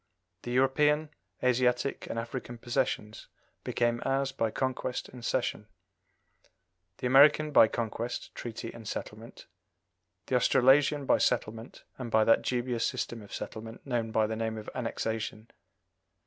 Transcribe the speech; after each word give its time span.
The 0.41 0.51
European, 0.51 1.09
Asiatic, 1.43 2.07
and 2.07 2.17
African 2.17 2.57
possessions 2.57 3.27
became 3.63 4.01
ours 4.03 4.31
by 4.31 4.49
conquest 4.49 5.09
and 5.09 5.23
cession; 5.23 5.67
the 6.97 7.05
American 7.05 7.51
by 7.51 7.67
conquest, 7.67 8.33
treaty, 8.33 8.73
and 8.73 8.87
settlement; 8.87 9.45
the 10.25 10.35
Australasian 10.35 11.05
by 11.05 11.19
settlement, 11.19 11.83
and 11.99 12.09
by 12.09 12.23
that 12.23 12.41
dubious 12.41 12.83
system 12.83 13.21
of 13.21 13.31
settlement 13.31 13.85
known 13.85 14.09
by 14.09 14.25
the 14.25 14.35
name 14.35 14.57
of 14.57 14.71
annexation. 14.73 15.51